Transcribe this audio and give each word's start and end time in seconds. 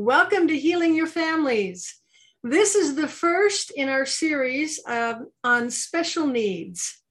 Welcome 0.00 0.46
to 0.46 0.56
Healing 0.56 0.94
Your 0.94 1.08
Families. 1.08 2.00
This 2.44 2.76
is 2.76 2.94
the 2.94 3.08
first 3.08 3.72
in 3.72 3.88
our 3.88 4.06
series 4.06 4.80
uh, 4.86 5.14
on 5.42 5.72
special 5.72 6.24
needs. 6.28 7.02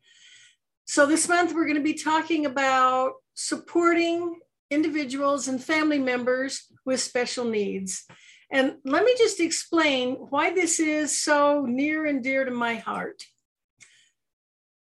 So, 0.86 1.06
this 1.06 1.28
month 1.28 1.54
we're 1.54 1.66
going 1.66 1.76
to 1.76 1.84
be 1.84 1.96
talking 1.96 2.46
about 2.46 3.16
supporting 3.34 4.40
individuals 4.72 5.50
and 5.50 5.62
family 5.62 6.00
members 6.00 6.66
with 6.86 7.02
special 7.02 7.44
needs. 7.44 8.06
And 8.54 8.76
let 8.86 9.04
me 9.04 9.14
just 9.18 9.42
explain 9.42 10.14
why 10.30 10.54
this 10.54 10.80
is 10.80 11.20
so 11.20 11.66
near 11.68 12.06
and 12.06 12.24
dear 12.24 12.46
to 12.46 12.52
my 12.52 12.76
heart. 12.76 13.22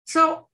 So, 0.04 0.50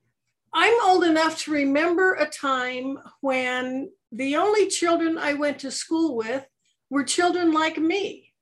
I'm 0.53 0.79
old 0.83 1.03
enough 1.03 1.41
to 1.45 1.51
remember 1.51 2.13
a 2.13 2.29
time 2.29 2.99
when 3.21 3.89
the 4.11 4.35
only 4.35 4.67
children 4.67 5.17
I 5.17 5.33
went 5.33 5.57
to 5.59 5.71
school 5.71 6.15
with 6.15 6.45
were 6.89 7.03
children 7.03 7.51
like 7.51 7.77
me. 7.77 8.33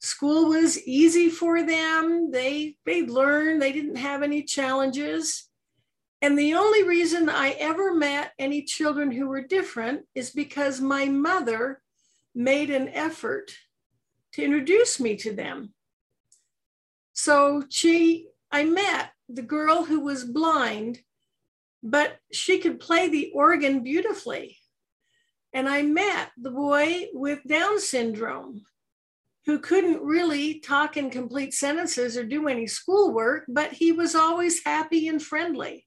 School 0.00 0.50
was 0.50 0.86
easy 0.86 1.30
for 1.30 1.62
them. 1.62 2.30
They 2.30 2.76
they 2.84 3.02
learned, 3.06 3.62
they 3.62 3.72
didn't 3.72 3.96
have 3.96 4.22
any 4.22 4.42
challenges. 4.42 5.48
And 6.20 6.38
the 6.38 6.54
only 6.54 6.82
reason 6.82 7.28
I 7.28 7.50
ever 7.50 7.94
met 7.94 8.32
any 8.38 8.62
children 8.62 9.10
who 9.10 9.28
were 9.28 9.42
different 9.42 10.02
is 10.14 10.30
because 10.30 10.80
my 10.80 11.06
mother 11.06 11.82
made 12.34 12.70
an 12.70 12.88
effort 12.88 13.52
to 14.32 14.42
introduce 14.42 14.98
me 14.98 15.16
to 15.16 15.32
them. 15.32 15.72
So 17.12 17.64
she 17.70 18.28
I 18.50 18.64
met 18.64 19.10
the 19.28 19.42
girl 19.42 19.84
who 19.84 20.00
was 20.00 20.24
blind, 20.24 21.00
but 21.82 22.18
she 22.32 22.58
could 22.58 22.78
play 22.78 23.08
the 23.08 23.32
organ 23.34 23.82
beautifully. 23.82 24.58
And 25.54 25.68
I 25.68 25.82
met 25.82 26.32
the 26.36 26.50
boy 26.50 27.06
with 27.12 27.38
Down 27.46 27.78
syndrome 27.78 28.66
who 29.46 29.60
couldn't 29.60 30.02
really 30.02 30.58
talk 30.58 30.96
in 30.96 31.10
complete 31.10 31.54
sentences 31.54 32.16
or 32.16 32.24
do 32.24 32.48
any 32.48 32.66
schoolwork, 32.66 33.44
but 33.46 33.72
he 33.72 33.92
was 33.92 34.16
always 34.16 34.64
happy 34.64 35.06
and 35.06 35.22
friendly. 35.22 35.86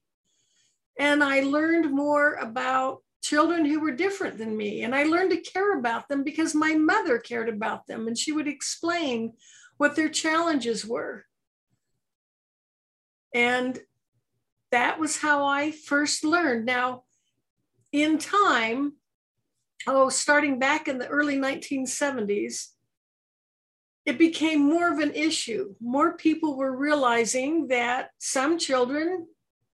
And 0.98 1.22
I 1.22 1.40
learned 1.40 1.92
more 1.92 2.34
about 2.34 3.02
children 3.22 3.66
who 3.66 3.80
were 3.80 3.92
different 3.92 4.38
than 4.38 4.56
me. 4.56 4.84
And 4.84 4.94
I 4.94 5.02
learned 5.02 5.30
to 5.32 5.40
care 5.40 5.78
about 5.78 6.08
them 6.08 6.24
because 6.24 6.54
my 6.54 6.74
mother 6.74 7.18
cared 7.18 7.48
about 7.48 7.86
them 7.86 8.06
and 8.06 8.16
she 8.16 8.32
would 8.32 8.48
explain 8.48 9.34
what 9.76 9.96
their 9.96 10.08
challenges 10.08 10.86
were. 10.86 11.24
And 13.34 13.78
that 14.70 14.98
was 14.98 15.18
how 15.18 15.46
I 15.46 15.72
first 15.72 16.24
learned. 16.24 16.64
Now, 16.64 17.02
in 17.92 18.18
time, 18.18 18.94
oh, 19.86 20.08
starting 20.08 20.58
back 20.58 20.88
in 20.88 20.98
the 20.98 21.08
early 21.08 21.36
1970s, 21.36 22.68
it 24.04 24.18
became 24.18 24.60
more 24.60 24.90
of 24.90 24.98
an 24.98 25.12
issue. 25.12 25.74
More 25.80 26.16
people 26.16 26.56
were 26.56 26.76
realizing 26.76 27.68
that 27.68 28.10
some 28.18 28.58
children 28.58 29.26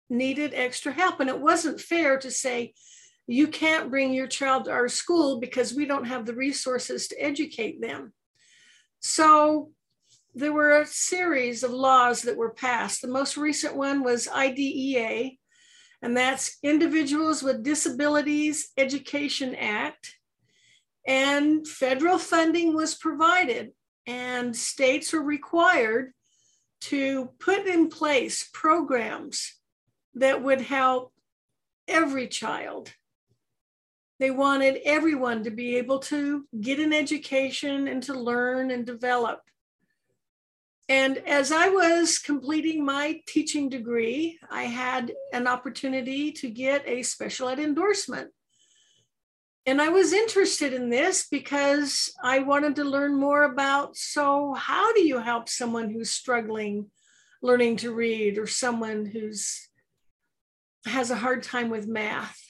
needed 0.09 0.53
extra 0.55 0.93
help. 0.93 1.21
And 1.21 1.29
it 1.29 1.41
wasn't 1.41 1.81
fair 1.81 2.19
to 2.19 2.31
say, 2.31 2.75
you 3.27 3.47
can't 3.47 3.91
bring 3.91 4.13
your 4.13 4.27
child 4.27 4.65
to 4.65 4.73
our 4.73 4.89
school 4.89 5.41
because 5.41 5.75
we 5.75 5.87
don't 5.87 6.07
have 6.07 6.27
the 6.27 6.35
resources 6.35 7.09
to 7.09 7.23
educate 7.23 7.81
them. 7.81 8.13
So 9.01 9.71
there 10.35 10.53
were 10.53 10.81
a 10.81 10.87
series 10.87 11.63
of 11.63 11.71
laws 11.71 12.23
that 12.23 12.37
were 12.37 12.51
passed. 12.51 13.03
The 13.03 13.09
most 13.09 13.37
recent 13.37 13.77
one 13.77 14.03
was 14.03 14.29
IDEA, 14.29 15.31
and 16.03 16.17
that's 16.17 16.59
Individuals 16.63 17.43
with 17.43 17.63
Disabilities 17.63 18.71
Education 18.77 19.55
Act. 19.55 20.17
And 21.07 21.67
federal 21.67 22.19
funding 22.19 22.75
was 22.75 22.95
provided, 22.95 23.73
and 24.07 24.55
states 24.55 25.13
were 25.13 25.23
required 25.23 26.13
to 26.83 27.31
put 27.39 27.67
in 27.67 27.89
place 27.89 28.49
programs 28.53 29.55
that 30.15 30.43
would 30.43 30.61
help 30.61 31.13
every 31.87 32.29
child. 32.29 32.93
They 34.19 34.31
wanted 34.31 34.81
everyone 34.85 35.45
to 35.45 35.51
be 35.51 35.77
able 35.77 35.99
to 36.01 36.45
get 36.61 36.79
an 36.79 36.93
education 36.93 37.89
and 37.89 38.03
to 38.05 38.15
learn 38.15 38.71
and 38.71 38.85
develop. 38.85 39.41
And 40.91 41.19
as 41.19 41.53
I 41.53 41.69
was 41.69 42.19
completing 42.19 42.85
my 42.85 43.21
teaching 43.29 43.69
degree, 43.69 44.41
I 44.51 44.65
had 44.65 45.13
an 45.33 45.47
opportunity 45.47 46.33
to 46.33 46.51
get 46.51 46.83
a 46.85 47.05
special 47.05 47.49
ed 47.49 47.61
endorsement. 47.61 48.33
And 49.67 49.81
I 49.81 49.91
was 49.91 50.13
interested 50.13 50.73
in 50.73 50.91
this 50.91 51.29
because 51.31 52.13
I 52.25 52.41
wanted 52.41 52.75
to 52.75 52.85
learn 52.85 53.15
more 53.15 53.45
about 53.45 53.97
so, 53.97 54.53
how 54.55 54.93
do 54.93 55.07
you 55.07 55.19
help 55.19 55.49
someone 55.49 55.91
who's 55.91 56.11
struggling 56.11 56.91
learning 57.41 57.77
to 57.77 57.95
read 57.95 58.37
or 58.37 58.49
someone 58.49 59.07
who's 59.07 59.69
has 60.87 61.13
a 61.13 61.17
hard 61.17 61.45
time 61.45 61.71
with 61.71 61.87
math? 61.87 62.43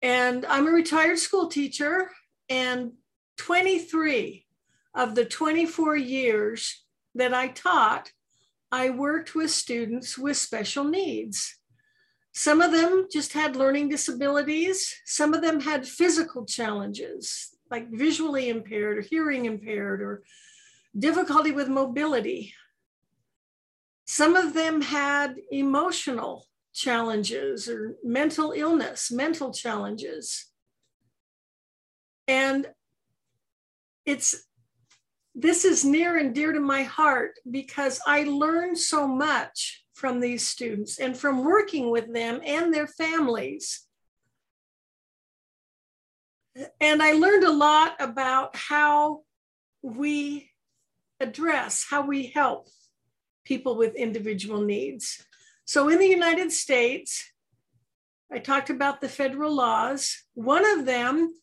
And 0.00 0.46
I'm 0.46 0.66
a 0.66 0.70
retired 0.70 1.18
school 1.18 1.48
teacher, 1.48 2.10
and 2.48 2.92
23 3.36 4.46
of 4.94 5.14
the 5.14 5.24
24 5.24 5.96
years 5.96 6.84
that 7.14 7.34
I 7.34 7.48
taught, 7.48 8.12
I 8.70 8.90
worked 8.90 9.34
with 9.34 9.50
students 9.50 10.16
with 10.16 10.36
special 10.36 10.84
needs. 10.84 11.56
Some 12.32 12.62
of 12.62 12.72
them 12.72 13.08
just 13.12 13.34
had 13.34 13.56
learning 13.56 13.90
disabilities. 13.90 14.94
Some 15.04 15.34
of 15.34 15.42
them 15.42 15.60
had 15.60 15.86
physical 15.86 16.46
challenges, 16.46 17.50
like 17.70 17.90
visually 17.90 18.48
impaired 18.48 18.98
or 18.98 19.02
hearing 19.02 19.44
impaired 19.44 20.00
or 20.00 20.22
difficulty 20.98 21.52
with 21.52 21.68
mobility. 21.68 22.54
Some 24.06 24.36
of 24.36 24.54
them 24.54 24.80
had 24.80 25.36
emotional 25.50 26.46
challenges 26.74 27.68
or 27.68 27.96
mental 28.02 28.52
illness, 28.52 29.10
mental 29.10 29.52
challenges. 29.52 30.46
And 32.26 32.66
it's 34.06 34.46
this 35.34 35.64
is 35.64 35.84
near 35.84 36.18
and 36.18 36.34
dear 36.34 36.52
to 36.52 36.60
my 36.60 36.82
heart 36.82 37.38
because 37.50 38.00
I 38.06 38.24
learned 38.24 38.78
so 38.78 39.08
much 39.08 39.84
from 39.94 40.20
these 40.20 40.46
students 40.46 40.98
and 40.98 41.16
from 41.16 41.44
working 41.44 41.90
with 41.90 42.12
them 42.12 42.40
and 42.44 42.72
their 42.72 42.86
families. 42.86 43.86
And 46.80 47.02
I 47.02 47.12
learned 47.12 47.44
a 47.44 47.52
lot 47.52 47.96
about 47.98 48.54
how 48.56 49.22
we 49.80 50.50
address, 51.20 51.86
how 51.88 52.06
we 52.06 52.26
help 52.26 52.68
people 53.44 53.76
with 53.76 53.94
individual 53.94 54.60
needs. 54.60 55.24
So 55.64 55.88
in 55.88 55.98
the 55.98 56.06
United 56.06 56.52
States, 56.52 57.32
I 58.30 58.38
talked 58.38 58.70
about 58.70 59.00
the 59.00 59.08
federal 59.08 59.54
laws. 59.54 60.24
One 60.34 60.64
of 60.78 60.84
them 60.84 61.34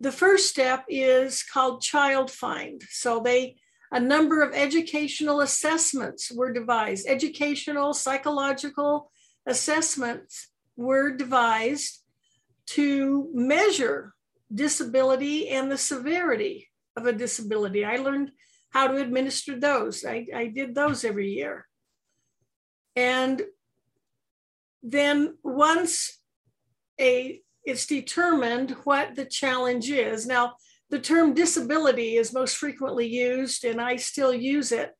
the 0.00 0.12
first 0.12 0.48
step 0.48 0.84
is 0.88 1.42
called 1.42 1.82
Child 1.82 2.30
Find. 2.30 2.82
So 2.90 3.20
they 3.20 3.56
a 3.92 4.00
number 4.00 4.42
of 4.42 4.52
educational 4.54 5.40
assessments 5.40 6.32
were 6.32 6.52
devised. 6.52 7.06
Educational, 7.08 7.94
psychological 7.94 9.12
assessments 9.46 10.48
were 10.76 11.16
devised 11.16 12.02
to 12.66 13.30
measure 13.32 14.12
disability 14.52 15.48
and 15.48 15.70
the 15.70 15.78
severity 15.78 16.68
of 16.96 17.06
a 17.06 17.12
disability. 17.12 17.84
I 17.84 17.96
learned 17.96 18.32
how 18.70 18.88
to 18.88 18.96
administer 18.96 19.60
those. 19.60 20.04
I, 20.04 20.26
I 20.34 20.46
did 20.48 20.74
those 20.74 21.04
every 21.04 21.30
year. 21.30 21.66
And 22.96 23.42
then 24.82 25.38
once 25.44 26.20
a 27.00 27.40
it's 27.64 27.86
determined 27.86 28.72
what 28.84 29.14
the 29.14 29.24
challenge 29.24 29.90
is. 29.90 30.26
Now, 30.26 30.54
the 30.90 30.98
term 30.98 31.34
disability 31.34 32.16
is 32.16 32.32
most 32.32 32.56
frequently 32.56 33.06
used, 33.06 33.64
and 33.64 33.80
I 33.80 33.96
still 33.96 34.34
use 34.34 34.70
it, 34.70 34.92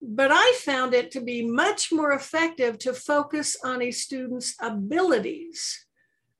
but 0.00 0.30
I 0.32 0.54
found 0.58 0.94
it 0.94 1.10
to 1.12 1.20
be 1.20 1.46
much 1.46 1.92
more 1.92 2.12
effective 2.12 2.78
to 2.80 2.94
focus 2.94 3.56
on 3.62 3.82
a 3.82 3.90
student's 3.90 4.54
abilities 4.60 5.86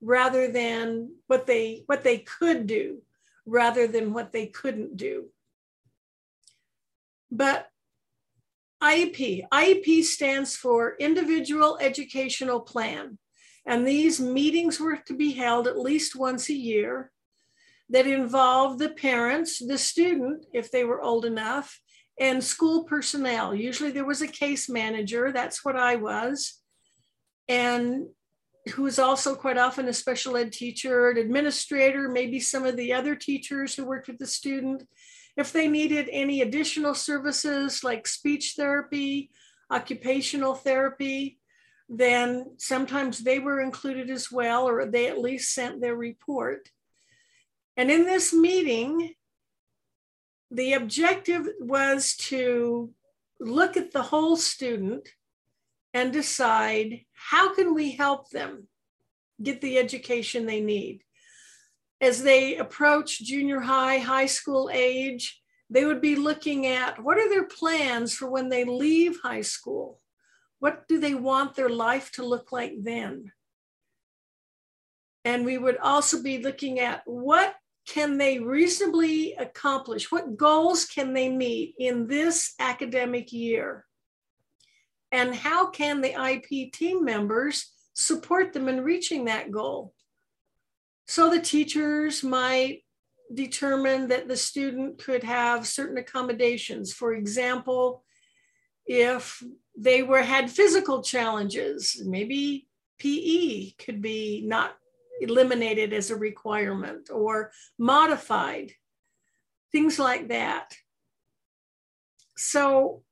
rather 0.01 0.51
than 0.51 1.15
what 1.27 1.45
they 1.45 1.83
what 1.85 2.03
they 2.03 2.17
could 2.17 2.65
do 2.65 3.03
rather 3.45 3.87
than 3.87 4.13
what 4.13 4.31
they 4.31 4.47
couldn't 4.47 4.97
do. 4.97 5.25
But 7.29 7.67
IEP, 8.81 9.47
IEP 9.53 10.03
stands 10.03 10.55
for 10.55 10.95
Individual 10.99 11.77
Educational 11.79 12.61
Plan. 12.61 13.17
And 13.65 13.87
these 13.87 14.19
meetings 14.19 14.79
were 14.79 14.97
to 14.97 15.13
be 15.15 15.33
held 15.33 15.67
at 15.67 15.79
least 15.79 16.15
once 16.15 16.49
a 16.49 16.53
year 16.53 17.11
that 17.89 18.07
involved 18.07 18.79
the 18.79 18.89
parents, 18.89 19.59
the 19.59 19.77
student, 19.77 20.45
if 20.53 20.71
they 20.71 20.83
were 20.83 21.01
old 21.01 21.25
enough, 21.25 21.79
and 22.19 22.43
school 22.43 22.83
personnel. 22.85 23.53
Usually 23.53 23.91
there 23.91 24.05
was 24.05 24.21
a 24.21 24.27
case 24.27 24.69
manager, 24.69 25.31
that's 25.31 25.63
what 25.65 25.75
I 25.75 25.95
was. 25.95 26.59
And 27.49 28.07
who 28.73 28.85
is 28.85 28.99
also 28.99 29.35
quite 29.35 29.57
often 29.57 29.87
a 29.87 29.93
special 29.93 30.37
ed 30.37 30.53
teacher, 30.53 31.09
an 31.09 31.17
administrator, 31.17 32.07
maybe 32.07 32.39
some 32.39 32.65
of 32.65 32.77
the 32.77 32.93
other 32.93 33.15
teachers 33.15 33.75
who 33.75 33.85
worked 33.85 34.07
with 34.07 34.19
the 34.19 34.27
student. 34.27 34.87
If 35.35 35.51
they 35.51 35.67
needed 35.67 36.09
any 36.11 36.41
additional 36.41 36.93
services 36.93 37.83
like 37.83 38.07
speech 38.07 38.53
therapy, 38.55 39.31
occupational 39.71 40.53
therapy, 40.53 41.39
then 41.93 42.53
sometimes 42.57 43.19
they 43.19 43.37
were 43.37 43.59
included 43.59 44.09
as 44.09 44.31
well, 44.31 44.67
or 44.67 44.85
they 44.85 45.07
at 45.07 45.19
least 45.19 45.53
sent 45.53 45.81
their 45.81 45.95
report. 45.95 46.69
And 47.75 47.91
in 47.91 48.05
this 48.05 48.33
meeting, 48.33 49.13
the 50.49 50.73
objective 50.73 51.47
was 51.59 52.15
to 52.15 52.91
look 53.41 53.75
at 53.75 53.91
the 53.91 54.03
whole 54.03 54.37
student 54.37 55.09
and 55.93 56.13
decide 56.13 57.01
how 57.13 57.53
can 57.53 57.73
we 57.73 57.91
help 57.91 58.29
them 58.29 58.67
get 59.43 59.59
the 59.59 59.77
education 59.77 60.45
they 60.45 60.61
need 60.61 61.01
as 61.99 62.23
they 62.23 62.57
approach 62.57 63.21
junior 63.21 63.59
high 63.59 63.97
high 63.97 64.27
school 64.27 64.69
age 64.71 65.41
they 65.69 65.85
would 65.85 66.01
be 66.01 66.15
looking 66.15 66.67
at 66.67 67.01
what 67.03 67.17
are 67.17 67.29
their 67.29 67.47
plans 67.47 68.13
for 68.13 68.29
when 68.29 68.49
they 68.49 68.63
leave 68.63 69.17
high 69.23 69.41
school 69.41 70.00
what 70.61 70.87
do 70.87 70.99
they 70.99 71.13
want 71.13 71.55
their 71.55 71.69
life 71.69 72.11
to 72.13 72.25
look 72.25 72.51
like 72.51 72.73
then 72.79 73.31
and 75.25 75.45
we 75.45 75.57
would 75.57 75.77
also 75.77 76.23
be 76.23 76.39
looking 76.39 76.79
at 76.79 77.01
what 77.05 77.53
can 77.87 78.17
they 78.17 78.39
reasonably 78.39 79.33
accomplish 79.33 80.11
what 80.11 80.37
goals 80.37 80.85
can 80.85 81.13
they 81.13 81.29
meet 81.29 81.75
in 81.77 82.07
this 82.07 82.53
academic 82.59 83.33
year 83.33 83.85
and 85.11 85.35
how 85.35 85.67
can 85.67 86.01
the 86.01 86.13
IEP 86.13 86.71
team 86.71 87.03
members 87.03 87.71
support 87.93 88.53
them 88.53 88.67
in 88.67 88.83
reaching 88.83 89.25
that 89.25 89.51
goal? 89.51 89.93
So 91.07 91.29
the 91.29 91.41
teachers 91.41 92.23
might 92.23 92.83
determine 93.33 94.07
that 94.07 94.27
the 94.27 94.37
student 94.37 95.03
could 95.03 95.23
have 95.23 95.67
certain 95.67 95.97
accommodations. 95.97 96.93
For 96.93 97.13
example, 97.13 98.03
if 98.85 99.43
they 99.77 100.03
were 100.03 100.21
had 100.21 100.51
physical 100.51 101.01
challenges, 101.01 102.01
maybe 102.05 102.67
PE 102.99 103.71
could 103.83 104.01
be 104.01 104.43
not 104.45 104.75
eliminated 105.21 105.93
as 105.93 106.11
a 106.11 106.15
requirement 106.15 107.09
or 107.11 107.51
modified, 107.77 108.71
things 109.71 109.99
like 109.99 110.29
that. 110.29 110.75
So 112.37 113.03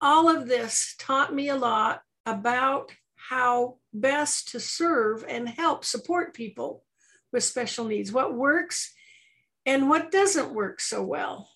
all 0.00 0.28
of 0.28 0.48
this 0.48 0.94
taught 0.98 1.34
me 1.34 1.48
a 1.48 1.56
lot 1.56 2.02
about 2.26 2.92
how 3.14 3.78
best 3.92 4.48
to 4.48 4.60
serve 4.60 5.24
and 5.28 5.48
help 5.48 5.84
support 5.84 6.34
people 6.34 6.84
with 7.32 7.44
special 7.44 7.86
needs, 7.86 8.12
what 8.12 8.34
works 8.34 8.92
and 9.64 9.88
what 9.88 10.12
doesn't 10.12 10.54
work 10.54 10.80
so 10.80 11.02
well. 11.02 11.48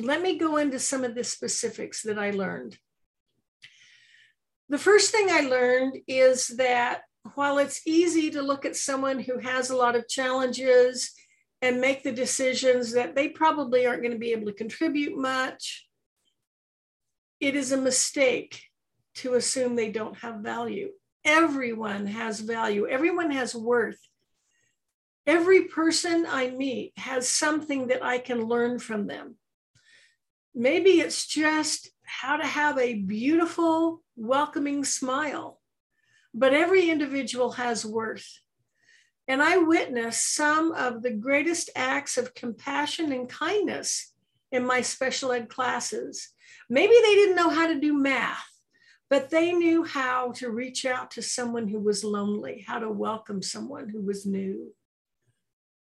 Let 0.00 0.22
me 0.22 0.38
go 0.38 0.56
into 0.56 0.78
some 0.78 1.04
of 1.04 1.14
the 1.14 1.24
specifics 1.24 2.02
that 2.02 2.18
I 2.18 2.30
learned. 2.30 2.78
The 4.68 4.78
first 4.78 5.10
thing 5.10 5.28
I 5.30 5.40
learned 5.40 5.98
is 6.06 6.48
that 6.58 7.02
while 7.34 7.58
it's 7.58 7.86
easy 7.86 8.30
to 8.30 8.42
look 8.42 8.64
at 8.64 8.76
someone 8.76 9.18
who 9.18 9.38
has 9.38 9.70
a 9.70 9.76
lot 9.76 9.96
of 9.96 10.08
challenges 10.08 11.12
and 11.60 11.80
make 11.80 12.02
the 12.02 12.12
decisions 12.12 12.92
that 12.92 13.14
they 13.14 13.28
probably 13.28 13.84
aren't 13.84 14.02
going 14.02 14.12
to 14.12 14.18
be 14.18 14.32
able 14.32 14.46
to 14.46 14.52
contribute 14.52 15.18
much, 15.18 15.86
it 17.40 17.54
is 17.54 17.72
a 17.72 17.76
mistake 17.76 18.62
to 19.16 19.34
assume 19.34 19.74
they 19.74 19.90
don't 19.90 20.16
have 20.18 20.36
value. 20.36 20.90
Everyone 21.24 22.06
has 22.06 22.40
value, 22.40 22.86
everyone 22.86 23.30
has 23.32 23.54
worth. 23.54 23.98
Every 25.26 25.64
person 25.64 26.26
I 26.28 26.50
meet 26.50 26.92
has 26.96 27.28
something 27.28 27.88
that 27.88 28.04
I 28.04 28.18
can 28.18 28.44
learn 28.44 28.78
from 28.78 29.06
them. 29.06 29.36
Maybe 30.54 31.00
it's 31.00 31.26
just 31.26 31.90
how 32.04 32.36
to 32.36 32.46
have 32.46 32.78
a 32.78 32.94
beautiful, 32.94 34.02
welcoming 34.16 34.84
smile, 34.84 35.60
but 36.34 36.52
every 36.52 36.90
individual 36.90 37.52
has 37.52 37.86
worth. 37.86 38.26
And 39.28 39.40
I 39.42 39.58
witnessed 39.58 40.34
some 40.34 40.72
of 40.72 41.02
the 41.02 41.12
greatest 41.12 41.70
acts 41.76 42.18
of 42.18 42.34
compassion 42.34 43.12
and 43.12 43.28
kindness 43.28 44.12
in 44.50 44.66
my 44.66 44.80
special 44.80 45.30
ed 45.30 45.48
classes. 45.48 46.30
Maybe 46.68 46.94
they 47.00 47.14
didn't 47.14 47.36
know 47.36 47.50
how 47.50 47.68
to 47.68 47.78
do 47.78 47.96
math, 47.96 48.50
but 49.08 49.30
they 49.30 49.52
knew 49.52 49.84
how 49.84 50.32
to 50.32 50.50
reach 50.50 50.84
out 50.84 51.12
to 51.12 51.22
someone 51.22 51.68
who 51.68 51.78
was 51.78 52.02
lonely, 52.02 52.64
how 52.66 52.80
to 52.80 52.90
welcome 52.90 53.40
someone 53.40 53.88
who 53.88 54.02
was 54.02 54.26
new. 54.26 54.74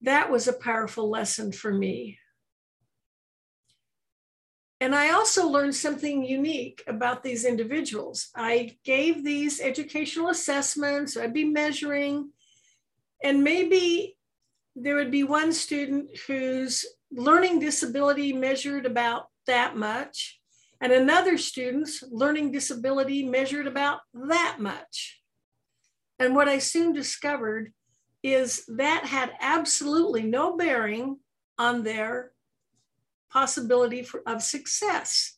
That 0.02 0.32
was 0.32 0.48
a 0.48 0.54
powerful 0.54 1.10
lesson 1.10 1.52
for 1.52 1.72
me. 1.72 2.18
And 4.80 4.96
I 4.96 5.12
also 5.12 5.48
learned 5.48 5.76
something 5.76 6.24
unique 6.24 6.84
about 6.88 7.24
these 7.24 7.46
individuals. 7.46 8.30
I 8.36 8.78
gave 8.84 9.24
these 9.24 9.60
educational 9.60 10.30
assessments, 10.30 11.18
I'd 11.18 11.34
be 11.34 11.46
measuring, 11.46 12.32
and 13.24 13.44
maybe 13.44 14.18
there 14.76 14.96
would 14.96 15.10
be 15.10 15.24
one 15.24 15.52
student 15.52 16.16
whose 16.28 16.86
learning 17.12 17.60
disability 17.60 18.34
measured 18.34 18.86
about 18.86 19.28
that 19.48 19.76
much 19.76 20.40
and 20.80 20.92
another 20.92 21.38
student's 21.38 22.04
learning 22.12 22.52
disability 22.52 23.24
measured 23.24 23.68
about 23.68 24.02
that 24.14 24.58
much. 24.60 25.22
And 26.20 26.36
what 26.36 26.48
I 26.48 26.60
soon 26.60 26.94
discovered 26.94 27.74
is 28.22 28.64
that 28.68 29.06
had 29.06 29.32
absolutely 29.40 30.24
no 30.24 30.56
bearing 30.56 31.18
on 31.58 31.84
their 31.84 32.32
possibility 33.32 34.04
for, 34.04 34.22
of 34.26 34.42
success. 34.42 35.38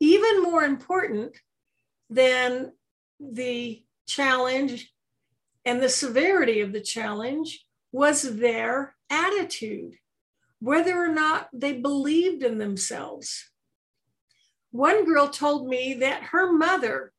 Even 0.00 0.42
more 0.42 0.62
important 0.62 1.36
than 2.10 2.72
the 3.20 3.82
challenge 4.06 4.92
and 5.64 5.82
the 5.82 5.88
severity 5.88 6.60
of 6.60 6.72
the 6.72 6.80
challenge 6.80 7.64
was 7.92 8.22
their 8.38 8.94
attitude, 9.10 9.94
whether 10.60 10.96
or 10.96 11.08
not 11.08 11.48
they 11.52 11.72
believed 11.72 12.42
in 12.42 12.58
themselves 12.58 13.50
one 14.70 15.04
girl 15.04 15.28
told 15.28 15.68
me 15.68 15.94
that 15.94 16.24
her 16.24 16.52
mother 16.52 17.12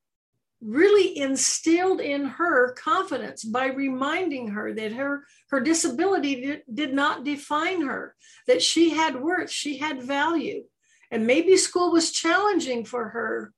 really 0.62 1.18
instilled 1.18 2.02
in 2.02 2.26
her 2.26 2.74
confidence 2.74 3.44
by 3.44 3.68
reminding 3.68 4.50
her 4.50 4.74
that 4.74 4.92
her 4.92 5.24
her 5.50 5.62
disability 5.62 6.42
did, 6.42 6.62
did 6.74 6.94
not 6.94 7.24
define 7.24 7.82
her 7.82 8.16
that 8.48 8.62
she 8.62 8.90
had 8.90 9.22
worth 9.22 9.50
she 9.50 9.78
had 9.78 10.04
value. 10.04 10.64
And 11.12 11.26
maybe 11.26 11.58
school 11.58 11.92
was 11.92 12.12
challenging 12.12 12.86
for 12.86 13.10
her 13.10 13.54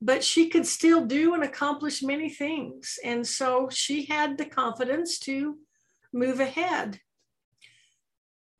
but 0.00 0.22
she 0.22 0.48
could 0.48 0.66
still 0.66 1.04
do 1.04 1.34
and 1.34 1.42
accomplish 1.42 2.02
many 2.02 2.30
things. 2.30 2.98
And 3.04 3.26
so 3.26 3.68
she 3.70 4.04
had 4.04 4.38
the 4.38 4.46
confidence 4.46 5.18
to 5.20 5.58
move 6.12 6.40
ahead. 6.40 7.00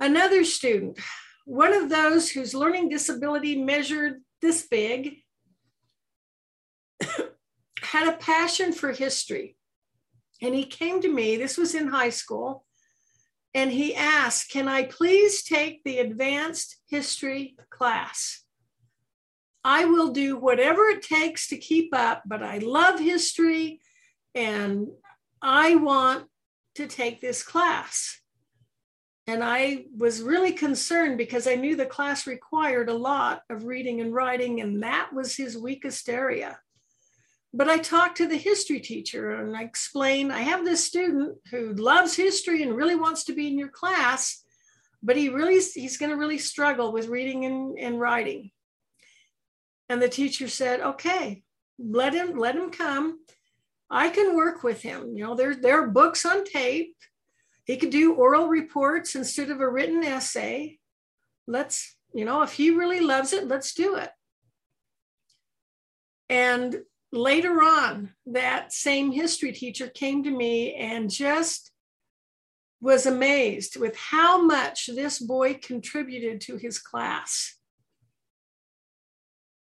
Another 0.00 0.44
student 0.44 0.98
one 1.44 1.72
of 1.72 1.88
those 1.88 2.28
whose 2.28 2.52
learning 2.52 2.90
disability 2.90 3.56
measured 3.56 4.20
this 4.42 4.66
big, 4.66 5.22
had 7.92 8.06
a 8.06 8.18
passion 8.18 8.72
for 8.72 8.92
history. 8.92 9.56
And 10.42 10.54
he 10.54 10.64
came 10.64 11.00
to 11.00 11.12
me, 11.12 11.36
this 11.36 11.56
was 11.56 11.74
in 11.74 11.88
high 11.88 12.10
school, 12.10 12.64
and 13.54 13.72
he 13.72 13.94
asked, 13.94 14.50
Can 14.50 14.68
I 14.68 14.84
please 14.84 15.42
take 15.42 15.82
the 15.84 15.98
advanced 15.98 16.76
history 16.86 17.56
class? 17.70 18.44
I 19.64 19.86
will 19.86 20.12
do 20.12 20.36
whatever 20.36 20.84
it 20.84 21.02
takes 21.02 21.48
to 21.48 21.56
keep 21.56 21.94
up, 21.94 22.22
but 22.26 22.42
I 22.42 22.58
love 22.58 23.00
history 23.00 23.80
and 24.34 24.88
I 25.42 25.74
want 25.74 26.26
to 26.76 26.86
take 26.86 27.20
this 27.20 27.42
class. 27.42 28.20
And 29.26 29.42
I 29.42 29.86
was 29.96 30.22
really 30.22 30.52
concerned 30.52 31.18
because 31.18 31.46
I 31.46 31.54
knew 31.54 31.74
the 31.74 31.86
class 31.86 32.26
required 32.26 32.88
a 32.88 32.94
lot 32.94 33.42
of 33.50 33.64
reading 33.64 34.00
and 34.00 34.14
writing, 34.14 34.60
and 34.60 34.82
that 34.82 35.12
was 35.12 35.36
his 35.36 35.58
weakest 35.58 36.08
area. 36.08 36.58
But 37.58 37.68
I 37.68 37.78
talked 37.78 38.18
to 38.18 38.28
the 38.28 38.36
history 38.36 38.78
teacher 38.78 39.32
and 39.32 39.56
I 39.56 39.64
explained 39.64 40.32
I 40.32 40.42
have 40.42 40.64
this 40.64 40.84
student 40.84 41.38
who 41.50 41.74
loves 41.74 42.14
history 42.14 42.62
and 42.62 42.76
really 42.76 42.94
wants 42.94 43.24
to 43.24 43.32
be 43.32 43.48
in 43.48 43.58
your 43.58 43.68
class, 43.68 44.44
but 45.02 45.16
he 45.16 45.28
really 45.28 45.60
he's 45.74 45.96
going 45.96 46.10
to 46.10 46.16
really 46.16 46.38
struggle 46.38 46.92
with 46.92 47.08
reading 47.08 47.46
and, 47.46 47.76
and 47.76 47.98
writing. 47.98 48.52
And 49.88 50.00
the 50.00 50.08
teacher 50.08 50.46
said, 50.46 50.78
okay, 50.80 51.42
let 51.80 52.14
him 52.14 52.38
let 52.38 52.54
him 52.54 52.70
come. 52.70 53.18
I 53.90 54.10
can 54.10 54.36
work 54.36 54.62
with 54.62 54.80
him. 54.82 55.16
You 55.16 55.24
know, 55.24 55.34
there, 55.34 55.56
there 55.56 55.82
are 55.82 55.88
books 55.88 56.24
on 56.24 56.44
tape 56.44 56.94
he 57.64 57.76
could 57.76 57.90
do 57.90 58.14
oral 58.14 58.46
reports 58.46 59.16
instead 59.16 59.50
of 59.50 59.60
a 59.60 59.68
written 59.68 60.04
essay. 60.04 60.78
Let's, 61.48 61.96
you 62.14 62.24
know, 62.24 62.42
if 62.42 62.52
he 62.52 62.70
really 62.70 63.00
loves 63.00 63.32
it, 63.32 63.48
let's 63.48 63.74
do 63.74 63.96
it. 63.96 64.10
And 66.28 66.76
later 67.12 67.62
on, 67.62 68.10
that 68.26 68.72
same 68.72 69.12
history 69.12 69.52
teacher 69.52 69.88
came 69.88 70.22
to 70.24 70.30
me 70.30 70.74
and 70.74 71.10
just 71.10 71.70
was 72.80 73.06
amazed 73.06 73.76
with 73.76 73.96
how 73.96 74.42
much 74.42 74.86
this 74.86 75.18
boy 75.18 75.54
contributed 75.54 76.40
to 76.40 76.56
his 76.56 76.78
class. 76.78 77.56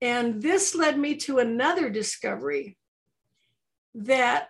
And 0.00 0.42
this 0.42 0.74
led 0.74 0.98
me 0.98 1.16
to 1.16 1.38
another 1.38 1.90
discovery 1.90 2.76
that 3.94 4.48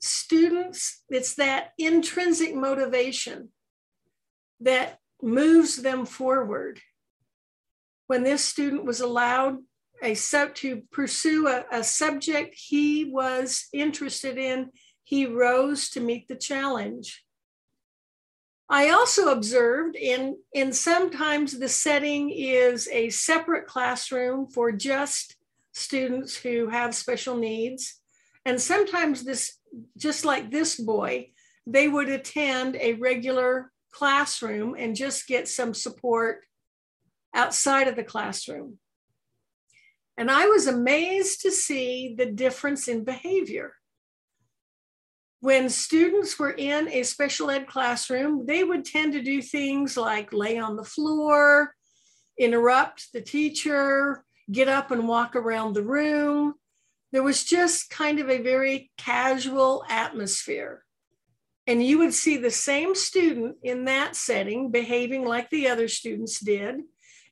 students, 0.00 1.02
it's 1.08 1.34
that 1.36 1.72
intrinsic 1.78 2.54
motivation 2.54 3.50
that 4.60 4.98
moves 5.22 5.76
them 5.76 6.06
forward. 6.06 6.80
When 8.06 8.22
this 8.22 8.44
student 8.44 8.84
was 8.84 9.00
allowed 9.00 9.58
a 10.02 10.14
sub 10.14 10.54
to 10.56 10.82
pursue 10.92 11.48
a, 11.48 11.64
a 11.70 11.84
subject 11.84 12.54
he 12.54 13.04
was 13.04 13.68
interested 13.72 14.38
in, 14.38 14.70
he 15.04 15.26
rose 15.26 15.90
to 15.90 16.00
meet 16.00 16.28
the 16.28 16.36
challenge. 16.36 17.24
I 18.68 18.90
also 18.90 19.32
observed 19.32 19.96
in, 19.96 20.36
in 20.52 20.72
sometimes 20.72 21.58
the 21.58 21.68
setting 21.68 22.30
is 22.30 22.88
a 22.92 23.10
separate 23.10 23.66
classroom 23.66 24.48
for 24.48 24.70
just 24.70 25.36
students 25.72 26.36
who 26.36 26.68
have 26.68 26.94
special 26.94 27.36
needs. 27.36 28.00
And 28.44 28.60
sometimes 28.60 29.24
this, 29.24 29.58
just 29.96 30.24
like 30.24 30.50
this 30.50 30.76
boy, 30.76 31.32
they 31.66 31.88
would 31.88 32.08
attend 32.08 32.76
a 32.76 32.94
regular 32.94 33.72
classroom 33.90 34.76
and 34.78 34.94
just 34.94 35.26
get 35.26 35.48
some 35.48 35.74
support 35.74 36.44
outside 37.34 37.88
of 37.88 37.96
the 37.96 38.04
classroom. 38.04 38.78
And 40.20 40.30
I 40.30 40.48
was 40.48 40.66
amazed 40.66 41.40
to 41.40 41.50
see 41.50 42.14
the 42.14 42.26
difference 42.26 42.88
in 42.88 43.04
behavior. 43.04 43.72
When 45.40 45.70
students 45.70 46.38
were 46.38 46.50
in 46.50 46.90
a 46.90 47.04
special 47.04 47.50
ed 47.50 47.66
classroom, 47.66 48.44
they 48.44 48.62
would 48.62 48.84
tend 48.84 49.14
to 49.14 49.22
do 49.22 49.40
things 49.40 49.96
like 49.96 50.34
lay 50.34 50.58
on 50.58 50.76
the 50.76 50.84
floor, 50.84 51.74
interrupt 52.38 53.14
the 53.14 53.22
teacher, 53.22 54.22
get 54.52 54.68
up 54.68 54.90
and 54.90 55.08
walk 55.08 55.36
around 55.36 55.72
the 55.72 55.84
room. 55.84 56.52
There 57.12 57.22
was 57.22 57.42
just 57.42 57.88
kind 57.88 58.18
of 58.18 58.28
a 58.28 58.42
very 58.42 58.90
casual 58.98 59.86
atmosphere. 59.88 60.84
And 61.66 61.82
you 61.82 61.96
would 61.96 62.12
see 62.12 62.36
the 62.36 62.50
same 62.50 62.94
student 62.94 63.56
in 63.62 63.86
that 63.86 64.16
setting 64.16 64.70
behaving 64.70 65.24
like 65.24 65.48
the 65.48 65.68
other 65.68 65.88
students 65.88 66.40
did. 66.40 66.80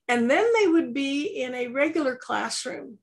And 0.08 0.30
then 0.30 0.46
they 0.58 0.66
would 0.66 0.94
be 0.94 1.26
in 1.26 1.54
a 1.54 1.68
regular 1.68 2.16
classroom 2.16 2.98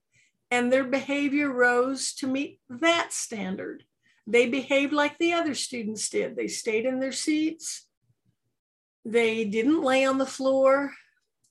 and 0.49 0.71
their 0.71 0.83
behavior 0.83 1.51
rose 1.51 2.13
to 2.15 2.27
meet 2.27 2.59
that 2.69 3.13
standard. 3.13 3.83
They 4.27 4.47
behaved 4.47 4.93
like 4.93 5.17
the 5.17 5.33
other 5.33 5.53
students 5.53 6.09
did. 6.09 6.35
They 6.35 6.47
stayed 6.47 6.85
in 6.85 6.99
their 6.99 7.11
seats. 7.11 7.85
They 9.03 9.45
didn't 9.45 9.83
lay 9.83 10.05
on 10.05 10.17
the 10.17 10.25
floor. 10.25 10.93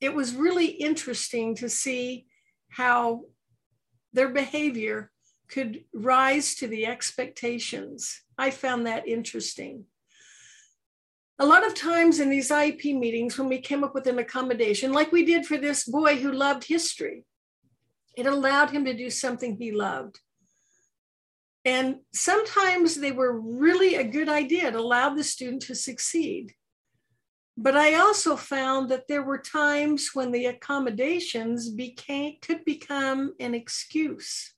It 0.00 0.14
was 0.14 0.34
really 0.34 0.66
interesting 0.66 1.54
to 1.56 1.68
see 1.68 2.26
how 2.68 3.26
their 4.12 4.28
behavior 4.28 5.12
could 5.48 5.84
rise 5.92 6.56
to 6.56 6.66
the 6.66 6.86
expectations. 6.86 8.22
I 8.36 8.50
found 8.50 8.86
that 8.86 9.06
interesting 9.06 9.84
a 11.38 11.46
lot 11.46 11.66
of 11.66 11.74
times 11.74 12.20
in 12.20 12.30
these 12.30 12.50
IEP 12.50 12.98
meetings, 12.98 13.36
when 13.36 13.48
we 13.48 13.58
came 13.58 13.82
up 13.82 13.94
with 13.94 14.06
an 14.06 14.18
accommodation, 14.18 14.92
like 14.92 15.10
we 15.10 15.24
did 15.24 15.46
for 15.46 15.56
this 15.56 15.84
boy 15.84 16.16
who 16.16 16.30
loved 16.30 16.64
history, 16.64 17.24
it 18.16 18.26
allowed 18.26 18.70
him 18.70 18.84
to 18.84 18.94
do 18.94 19.10
something 19.10 19.56
he 19.56 19.72
loved. 19.72 20.20
And 21.64 21.96
sometimes 22.12 22.94
they 22.94 23.10
were 23.10 23.40
really 23.40 23.96
a 23.96 24.04
good 24.04 24.28
idea. 24.28 24.68
It 24.68 24.74
allowed 24.74 25.16
the 25.16 25.24
student 25.24 25.62
to 25.62 25.74
succeed. 25.74 26.52
But 27.56 27.76
I 27.76 27.94
also 27.94 28.36
found 28.36 28.90
that 28.90 29.08
there 29.08 29.22
were 29.22 29.38
times 29.38 30.10
when 30.12 30.30
the 30.30 30.46
accommodations 30.46 31.70
became 31.70 32.34
could 32.42 32.64
become 32.64 33.34
an 33.40 33.54
excuse 33.54 34.53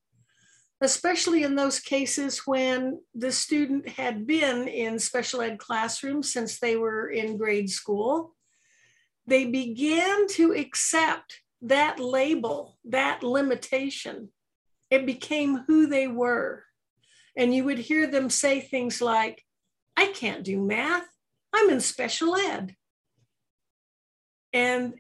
especially 0.87 1.43
in 1.43 1.57
those 1.57 1.81
cases 1.81 2.47
when 2.47 3.01
the 3.13 3.33
student 3.33 3.89
had 3.89 4.25
been 4.25 4.69
in 4.69 5.01
special 5.01 5.41
ed 5.41 5.59
classrooms 5.59 6.33
since 6.33 6.61
they 6.61 6.77
were 6.77 7.09
in 7.11 7.37
grade 7.37 7.69
school. 7.69 8.37
They 9.27 9.47
began 9.47 10.29
to 10.29 10.53
accept 10.53 11.41
that 11.63 11.99
label, 11.99 12.79
that 12.85 13.25
limitation. 13.25 14.29
It 14.89 15.07
became 15.07 15.65
who 15.67 15.89
they 15.89 16.07
were. 16.07 16.63
And 17.37 17.53
you 17.53 17.65
would 17.65 17.79
hear 17.79 18.07
them 18.07 18.31
say 18.31 18.61
things 18.61 19.03
like, 19.03 19.43
I 19.97 20.07
can't 20.07 20.45
do 20.45 20.63
math, 20.63 21.09
I'm 21.53 21.69
in 21.69 21.81
special 21.81 22.37
ed. 22.37 22.77
And 24.53 24.95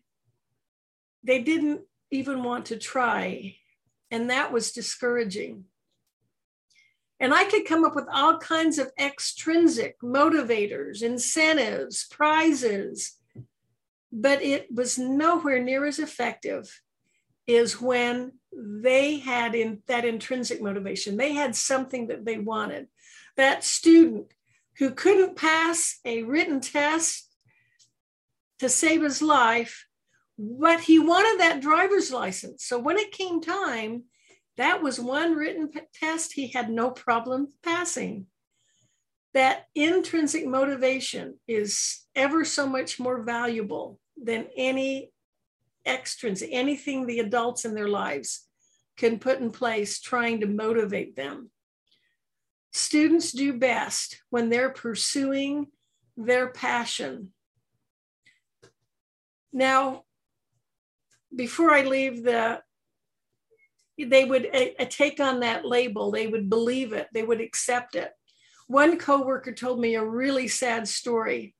they 1.23 1.40
didn't 1.45 1.83
even 2.11 2.43
want 2.43 2.66
to 2.66 2.76
try 2.76 3.55
and 4.11 4.31
that 4.31 4.52
was 4.52 4.73
discouraging. 4.73 5.64
And 7.18 7.32
I 7.32 7.44
could 7.44 7.66
come 7.66 7.85
up 7.85 7.94
with 7.94 8.06
all 8.12 8.38
kinds 8.38 8.78
of 8.78 8.92
extrinsic 8.99 10.00
motivators, 10.00 11.02
incentives, 11.02 12.06
prizes, 12.11 13.16
but 14.12 14.42
it 14.42 14.73
was 14.73 14.99
nowhere 14.99 15.62
near 15.62 15.87
as 15.87 15.99
effective 15.99 16.80
is 17.46 17.80
when 17.80 18.32
they 18.52 19.18
had 19.18 19.54
in 19.54 19.82
that 19.87 20.04
intrinsic 20.04 20.61
motivation. 20.61 21.16
They 21.16 21.32
had 21.32 21.56
something 21.56 22.08
that 22.08 22.25
they 22.25 22.38
wanted. 22.38 22.88
That 23.37 23.64
student 23.64 24.32
who 24.78 24.90
couldn't 24.90 25.37
pass 25.37 26.00
a 26.04 26.23
written 26.23 26.61
test 26.61 27.30
to 28.58 28.68
save 28.68 29.02
his 29.02 29.23
life 29.23 29.87
but 30.38 30.80
he 30.80 30.99
wanted 30.99 31.40
that 31.40 31.61
driver's 31.61 32.12
license. 32.12 32.64
So 32.64 32.78
when 32.78 32.99
it 32.99 33.12
came 33.12 33.40
time, 33.40 34.04
that 34.57 34.83
was 34.83 34.99
one 34.99 35.35
written 35.35 35.71
test 35.95 36.33
he 36.33 36.49
had 36.49 36.71
no 36.71 36.91
problem 36.91 37.53
passing. 37.63 38.27
That 39.35 39.67
intrinsic 39.75 40.47
motivation 40.47 41.39
is 41.47 42.07
ever 42.15 42.45
so 42.45 42.67
much 42.67 42.99
more 42.99 43.23
valuable 43.23 44.01
than 44.17 44.47
any 44.57 45.13
extrinsic, 45.87 46.49
anything 46.53 47.07
the 47.07 47.21
adults 47.21 47.65
in 47.65 47.75
their 47.75 47.89
lives 47.89 48.47
can 48.97 49.19
put 49.19 49.41
in 49.41 49.51
place 49.51 50.01
trying 50.01 50.41
to 50.41 50.47
motivate 50.47 51.17
them. 51.17 51.51
Students 52.73 53.33
do 53.33 53.59
best 53.59 54.23
when 54.31 54.49
they're 54.49 54.71
pursuing 54.71 55.67
their 56.17 56.49
passion. 56.49 57.33
Now, 59.53 60.05
before 61.35 61.73
I 61.73 61.83
leave 61.83 62.25
the, 62.25 62.63
they 63.99 64.25
would 64.25 64.50
take 64.91 65.21
on 65.21 65.41
that 65.41 65.65
label. 65.65 66.11
They 66.11 66.26
would 66.26 66.50
believe 66.50 66.93
it. 66.93 67.09
They 67.12 67.23
would 67.23 67.41
accept 67.41 67.95
it. 67.95 68.12
One 68.69 68.99
coworker 68.99 69.53
told 69.53 69.81
me 69.81 69.95
a 69.95 70.05
really 70.05 70.49
sad 70.49 70.88
story. 70.88 71.55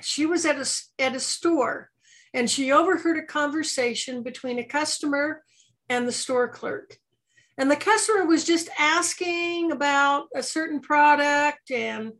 She 0.00 0.26
was 0.26 0.44
at 0.44 0.56
a, 0.56 1.02
at 1.02 1.14
a 1.14 1.20
store 1.20 1.90
and 2.34 2.50
she 2.50 2.72
overheard 2.72 3.18
a 3.18 3.26
conversation 3.26 4.22
between 4.22 4.58
a 4.58 4.64
customer 4.64 5.44
and 5.88 6.06
the 6.06 6.12
store 6.12 6.48
clerk. 6.48 6.96
And 7.58 7.70
the 7.70 7.76
customer 7.76 8.24
was 8.24 8.44
just 8.44 8.70
asking 8.78 9.72
about 9.72 10.28
a 10.34 10.42
certain 10.42 10.80
product 10.80 11.70
and 11.70 12.12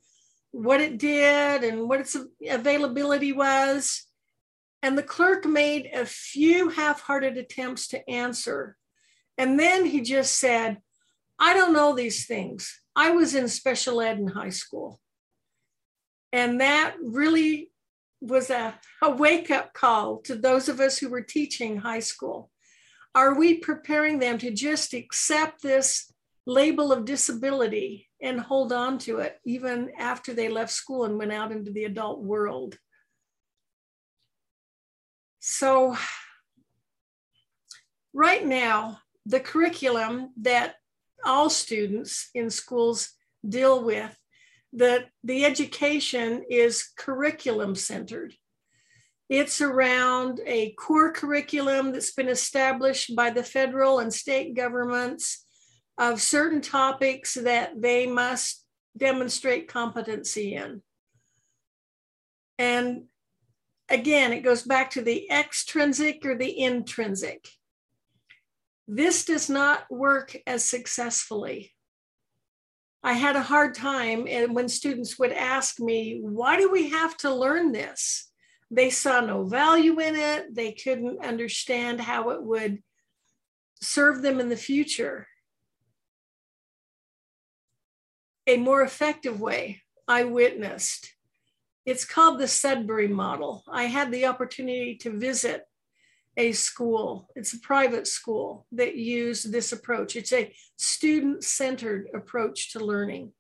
what 0.50 0.80
it 0.80 0.99
did 0.99 1.64
and 1.64 1.88
what 1.88 2.00
its 2.00 2.16
availability 2.49 3.32
was. 3.32 4.06
And 4.82 4.99
the 4.99 5.02
clerk 5.02 5.47
made 5.47 5.90
a 5.92 6.04
few 6.04 6.68
half 6.68 7.00
hearted 7.00 7.38
attempts 7.38 7.88
to 7.88 8.09
answer. 8.11 8.76
And 9.38 9.58
then 9.58 9.86
he 9.86 10.00
just 10.00 10.38
said, 10.38 10.78
I 11.38 11.54
don't 11.54 11.72
know 11.72 11.94
these 11.94 12.26
things. 12.26 12.80
I 12.94 13.10
was 13.10 13.34
in 13.34 13.48
special 13.48 14.00
ed 14.00 14.18
in 14.18 14.28
high 14.28 14.50
school. 14.50 15.00
And 16.32 16.60
that 16.60 16.94
really 17.02 17.70
was 18.20 18.50
a, 18.50 18.78
a 19.02 19.10
wake 19.10 19.50
up 19.50 19.74
call 19.74 20.18
to 20.18 20.34
those 20.34 20.68
of 20.68 20.80
us 20.80 20.98
who 20.98 21.08
were 21.08 21.22
teaching 21.22 21.78
high 21.78 22.00
school. 22.00 22.50
Are 23.14 23.34
we 23.34 23.58
preparing 23.58 24.18
them 24.18 24.38
to 24.38 24.50
just 24.50 24.94
accept 24.94 25.62
this 25.62 26.12
label 26.46 26.92
of 26.92 27.04
disability 27.04 28.08
and 28.22 28.40
hold 28.40 28.72
on 28.72 28.98
to 28.98 29.18
it 29.18 29.38
even 29.44 29.90
after 29.98 30.32
they 30.32 30.48
left 30.48 30.70
school 30.70 31.04
and 31.04 31.18
went 31.18 31.32
out 31.32 31.52
into 31.52 31.72
the 31.72 31.84
adult 31.84 32.22
world? 32.22 32.78
So 35.40 35.96
right 38.14 38.46
now, 38.46 38.98
the 39.26 39.40
curriculum 39.40 40.30
that 40.40 40.74
all 41.24 41.48
students 41.48 42.30
in 42.34 42.50
schools 42.50 43.10
deal 43.48 43.82
with, 43.82 44.16
that 44.72 45.08
the 45.22 45.44
education 45.44 46.44
is 46.50 46.90
curriculum 46.96 47.74
centered. 47.74 48.34
It's 49.28 49.60
around 49.60 50.40
a 50.46 50.72
core 50.72 51.12
curriculum 51.12 51.92
that's 51.92 52.12
been 52.12 52.28
established 52.28 53.14
by 53.16 53.30
the 53.30 53.42
federal 53.42 53.98
and 53.98 54.12
state 54.12 54.54
governments 54.54 55.44
of 55.98 56.20
certain 56.20 56.60
topics 56.60 57.34
that 57.34 57.80
they 57.80 58.06
must 58.06 58.64
demonstrate 58.96 59.68
competency 59.68 60.54
in. 60.54 60.82
And 62.58 63.04
again, 63.88 64.32
it 64.32 64.42
goes 64.42 64.62
back 64.62 64.90
to 64.92 65.02
the 65.02 65.30
extrinsic 65.30 66.24
or 66.26 66.36
the 66.36 66.60
intrinsic. 66.60 67.48
This 68.94 69.25
does 69.25 69.49
not 69.49 69.90
work 69.90 70.37
as 70.46 70.68
successfully. 70.68 71.72
I 73.02 73.14
had 73.14 73.37
a 73.37 73.42
hard 73.42 73.75
time 73.75 74.26
and 74.28 74.54
when 74.54 74.68
students 74.68 75.18
would 75.18 75.32
ask 75.32 75.80
me, 75.80 76.20
why 76.20 76.58
do 76.58 76.70
we 76.70 76.90
have 76.90 77.16
to 77.18 77.34
learn 77.34 77.72
this? 77.72 78.30
They 78.70 78.90
saw 78.90 79.22
no 79.22 79.44
value 79.44 79.99
in 79.99 80.14
it. 80.14 80.54
They 80.54 80.72
couldn't 80.72 81.25
understand 81.25 82.02
how 82.02 82.30
it 82.30 82.42
would 82.42 82.82
serve 83.80 84.20
them 84.20 84.40
in 84.40 84.50
the 84.50 84.56
future. 84.56 85.26
A 88.46 88.58
more 88.58 88.82
effective 88.82 89.40
way 89.40 89.80
I 90.06 90.25
witnessed. 90.25 91.14
It's 91.87 92.04
called 92.04 92.38
the 92.38 92.46
Sudbury 92.46 93.08
model. 93.08 93.64
I 93.72 93.84
had 93.84 94.12
the 94.12 94.26
opportunity 94.26 94.96
to 94.96 95.18
visit 95.18 95.62
a 96.36 96.52
school. 96.52 97.28
It's 97.36 97.52
a 97.52 97.60
private 97.60 98.06
school 98.06 98.66
that 98.72 98.96
used 98.96 99.52
this 99.52 99.72
approach. 99.72 100.16
It's 100.16 100.32
a 100.32 100.52
student 100.76 101.44
centered 101.44 102.08
approach 102.14 102.72
to 102.72 102.84
learning. 102.84 103.32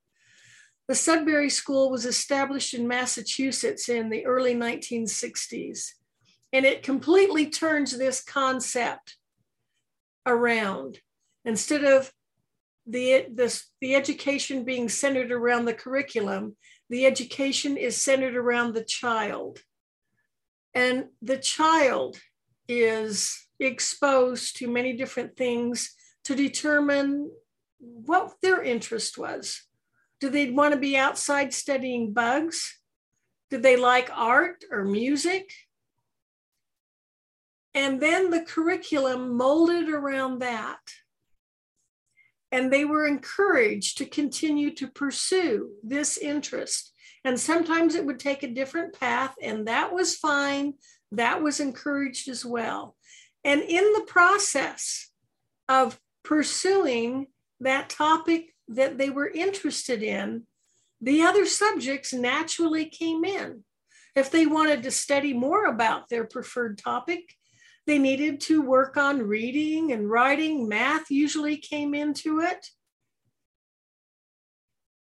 The 0.88 0.94
Sudbury 0.94 1.48
School 1.48 1.90
was 1.90 2.04
established 2.04 2.74
in 2.74 2.88
Massachusetts 2.88 3.88
in 3.88 4.10
the 4.10 4.26
early 4.26 4.54
1960s, 4.54 5.92
and 6.52 6.66
it 6.66 6.82
completely 6.82 7.46
turns 7.46 7.96
this 7.96 8.22
concept 8.22 9.16
around. 10.26 10.98
Instead 11.44 11.84
of 11.84 12.12
the, 12.86 13.26
the, 13.32 13.62
the 13.80 13.94
education 13.94 14.64
being 14.64 14.88
centered 14.88 15.30
around 15.30 15.64
the 15.64 15.74
curriculum, 15.74 16.56
the 16.90 17.06
education 17.06 17.76
is 17.76 17.96
centered 17.96 18.36
around 18.36 18.74
the 18.74 18.84
child. 18.84 19.60
And 20.74 21.06
the 21.22 21.38
child 21.38 22.18
is 22.68 23.46
exposed 23.58 24.56
to 24.56 24.68
many 24.68 24.92
different 24.94 25.36
things 25.36 25.94
to 26.24 26.34
determine 26.34 27.30
what 27.78 28.34
their 28.42 28.62
interest 28.62 29.18
was. 29.18 29.62
Do 30.20 30.30
they 30.30 30.50
want 30.50 30.72
to 30.74 30.80
be 30.80 30.96
outside 30.96 31.52
studying 31.52 32.12
bugs? 32.12 32.78
Do 33.50 33.58
they 33.58 33.76
like 33.76 34.10
art 34.14 34.64
or 34.70 34.84
music? 34.84 35.52
And 37.74 38.00
then 38.00 38.30
the 38.30 38.42
curriculum 38.42 39.36
molded 39.36 39.88
around 39.88 40.40
that. 40.40 40.78
And 42.50 42.72
they 42.72 42.84
were 42.84 43.06
encouraged 43.06 43.98
to 43.98 44.04
continue 44.04 44.74
to 44.74 44.86
pursue 44.86 45.70
this 45.82 46.18
interest. 46.18 46.92
And 47.24 47.40
sometimes 47.40 47.94
it 47.94 48.04
would 48.04 48.18
take 48.18 48.42
a 48.42 48.48
different 48.48 48.98
path, 48.98 49.34
and 49.42 49.66
that 49.68 49.92
was 49.92 50.16
fine 50.16 50.74
that 51.12 51.42
was 51.42 51.60
encouraged 51.60 52.28
as 52.28 52.44
well. 52.44 52.96
And 53.44 53.62
in 53.62 53.92
the 53.92 54.04
process 54.06 55.10
of 55.68 55.98
pursuing 56.24 57.28
that 57.60 57.90
topic 57.90 58.54
that 58.68 58.98
they 58.98 59.10
were 59.10 59.28
interested 59.28 60.02
in, 60.02 60.46
the 61.00 61.22
other 61.22 61.46
subjects 61.46 62.12
naturally 62.12 62.86
came 62.86 63.24
in. 63.24 63.64
If 64.14 64.30
they 64.30 64.46
wanted 64.46 64.82
to 64.84 64.90
study 64.90 65.32
more 65.32 65.66
about 65.66 66.08
their 66.08 66.24
preferred 66.24 66.78
topic, 66.78 67.34
they 67.86 67.98
needed 67.98 68.40
to 68.42 68.62
work 68.62 68.96
on 68.96 69.22
reading 69.22 69.92
and 69.92 70.08
writing. 70.08 70.68
Math 70.68 71.10
usually 71.10 71.56
came 71.56 71.94
into 71.94 72.40
it. 72.40 72.66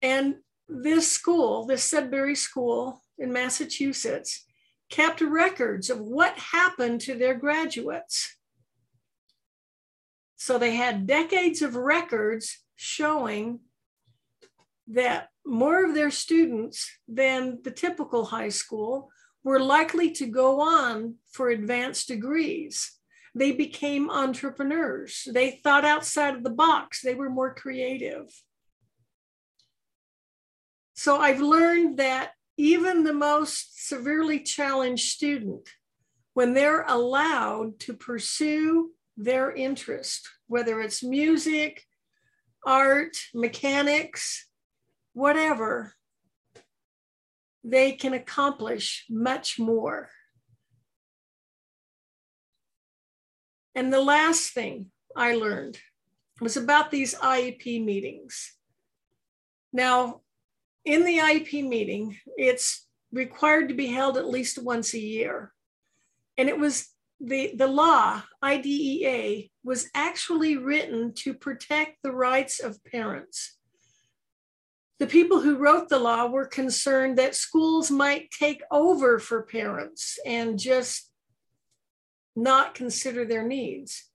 And 0.01 0.37
this 0.69 1.11
school, 1.11 1.67
this 1.67 1.83
Sudbury 1.83 2.37
School 2.37 3.03
in 3.19 3.33
Massachusetts, 3.33 4.48
kept 4.91 5.21
records 5.21 5.91
of 5.91 6.01
what 6.01 6.39
happened 6.39 7.01
to 7.03 7.15
their 7.15 7.35
graduates. 7.35 8.37
So 10.37 10.59
they 10.59 10.77
had 10.77 11.07
decades 11.07 11.63
of 11.63 11.75
records 11.77 12.59
showing 12.77 13.61
that 14.87 15.29
more 15.45 15.85
of 15.85 15.95
their 15.95 16.11
students 16.11 16.91
than 17.07 17.59
the 17.63 17.71
typical 17.71 18.27
high 18.27 18.49
school 18.49 19.11
were 19.43 19.61
likely 19.61 20.11
to 20.13 20.27
go 20.27 20.61
on 20.61 21.17
for 21.33 21.49
advanced 21.49 22.09
degrees. 22.09 22.99
They 23.35 23.53
became 23.53 24.11
entrepreneurs. 24.11 25.29
They 25.31 25.61
thought 25.63 25.85
outside 25.85 26.35
of 26.35 26.45
the 26.45 26.51
box. 26.51 27.03
They 27.03 27.15
were 27.15 27.31
more 27.31 27.55
creative. 27.55 28.31
So 30.95 31.19
I've 31.21 31.41
learned 31.41 31.99
that 31.99 32.33
even 32.59 33.05
the 33.05 33.15
most 33.15 33.87
severely 33.89 34.41
challenged 34.41 35.09
student, 35.09 35.69
when 36.35 36.55
they're 36.55 36.83
allowed 36.83 37.79
to 37.81 37.95
pursue 37.95 38.91
their 39.17 39.53
interest, 39.53 40.29
whether 40.49 40.81
it's 40.81 41.03
music, 41.03 41.85
art, 42.67 43.17
mechanics, 43.33 44.49
whatever, 45.13 45.95
they 47.63 47.93
can 47.93 48.13
accomplish 48.13 49.05
much 49.09 49.59
more. 49.59 50.11
And 53.75 53.93
the 53.93 54.01
last 54.01 54.53
thing 54.53 54.87
I 55.17 55.35
learned 55.35 55.79
was 56.41 56.57
about 56.57 56.91
these 56.91 57.15
IEP 57.15 57.85
meetings. 57.85 58.55
Now, 59.73 60.23
in 60.89 61.05
the 61.05 61.19
IEP 61.19 61.69
meeting, 61.69 62.17
it's 62.39 62.87
required 63.13 63.69
to 63.69 63.75
be 63.75 63.89
held 63.89 64.17
at 64.17 64.27
least 64.27 64.63
once 64.63 64.95
a 64.95 64.99
year. 64.99 65.53
And 66.39 66.49
it 66.49 66.59
was 66.59 66.89
the, 67.21 67.53
the 67.55 67.67
law, 67.67 68.23
IDEA, 68.43 69.49
was 69.63 69.91
actually 69.95 70.57
written 70.57 71.13
to 71.17 71.35
protect 71.35 71.99
the 72.03 72.13
rights 72.13 72.59
of 72.59 72.83
parents. 72.85 73.59
The 74.99 75.07
people 75.07 75.41
who 75.41 75.59
wrote 75.59 75.91
the 75.91 75.99
law 75.99 76.27
were 76.27 76.47
concerned 76.47 77.19
that 77.19 77.35
schools 77.35 77.91
might 77.91 78.31
take 78.31 78.63
over 78.71 79.19
for 79.19 79.43
parents 79.43 80.19
and 80.25 80.59
just 80.59 81.11
not 82.35 82.75
consider 82.75 83.27
their 83.27 83.47
needs. 83.47 84.09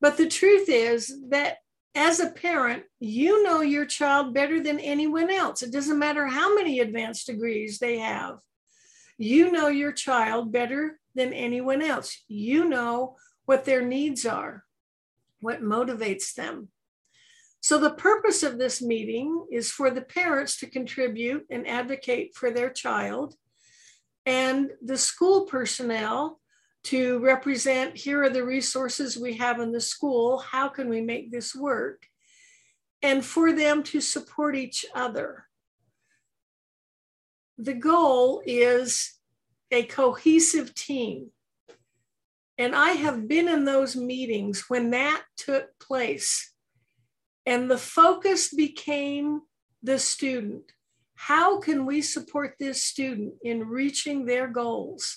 But 0.00 0.18
the 0.18 0.28
truth 0.28 0.68
is 0.68 1.12
that 1.30 1.56
as 1.96 2.20
a 2.20 2.28
parent, 2.28 2.84
you 3.00 3.42
know 3.42 3.62
your 3.62 3.86
child 3.86 4.34
better 4.34 4.62
than 4.62 4.78
anyone 4.78 5.30
else. 5.30 5.62
It 5.62 5.72
doesn't 5.72 5.98
matter 5.98 6.26
how 6.26 6.54
many 6.54 6.78
advanced 6.78 7.26
degrees 7.26 7.78
they 7.78 7.98
have. 7.98 8.38
You 9.16 9.50
know 9.50 9.68
your 9.68 9.92
child 9.92 10.52
better 10.52 11.00
than 11.14 11.32
anyone 11.32 11.80
else. 11.80 12.22
You 12.28 12.68
know 12.68 13.16
what 13.46 13.64
their 13.64 13.80
needs 13.80 14.26
are, 14.26 14.64
what 15.40 15.62
motivates 15.62 16.34
them. 16.34 16.68
So, 17.60 17.78
the 17.78 17.90
purpose 17.90 18.42
of 18.42 18.58
this 18.58 18.82
meeting 18.82 19.46
is 19.50 19.72
for 19.72 19.90
the 19.90 20.02
parents 20.02 20.58
to 20.60 20.66
contribute 20.66 21.46
and 21.50 21.66
advocate 21.66 22.34
for 22.34 22.50
their 22.50 22.70
child, 22.70 23.34
and 24.26 24.70
the 24.84 24.98
school 24.98 25.46
personnel 25.46 26.40
to 26.86 27.18
represent 27.18 27.96
here 27.96 28.22
are 28.22 28.30
the 28.30 28.44
resources 28.44 29.16
we 29.16 29.36
have 29.36 29.58
in 29.58 29.72
the 29.72 29.80
school. 29.80 30.38
How 30.38 30.68
can 30.68 30.88
we 30.88 31.00
make 31.00 31.32
this 31.32 31.54
work? 31.54 32.06
And 33.02 33.24
for 33.24 33.52
them 33.52 33.82
to 33.84 34.00
support 34.00 34.54
each 34.54 34.86
other. 34.94 35.46
The 37.58 37.74
goal 37.74 38.40
is 38.46 39.14
a 39.72 39.82
cohesive 39.82 40.74
team. 40.74 41.30
And 42.56 42.74
I 42.74 42.90
have 42.90 43.26
been 43.26 43.48
in 43.48 43.64
those 43.64 43.96
meetings 43.96 44.66
when 44.68 44.90
that 44.90 45.22
took 45.36 45.76
place. 45.80 46.52
And 47.44 47.68
the 47.68 47.78
focus 47.78 48.54
became 48.54 49.40
the 49.82 49.98
student. 49.98 50.70
How 51.16 51.58
can 51.58 51.84
we 51.84 52.00
support 52.00 52.54
this 52.60 52.84
student 52.84 53.34
in 53.42 53.66
reaching 53.66 54.24
their 54.24 54.46
goals? 54.46 55.16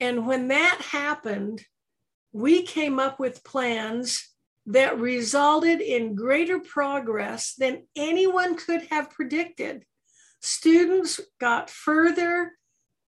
And 0.00 0.26
when 0.26 0.48
that 0.48 0.80
happened, 0.80 1.64
we 2.32 2.62
came 2.62 2.98
up 2.98 3.20
with 3.20 3.44
plans 3.44 4.28
that 4.66 4.98
resulted 4.98 5.80
in 5.80 6.14
greater 6.14 6.58
progress 6.60 7.54
than 7.54 7.84
anyone 7.96 8.56
could 8.56 8.82
have 8.90 9.10
predicted. 9.10 9.84
Students 10.40 11.20
got 11.38 11.68
further 11.68 12.52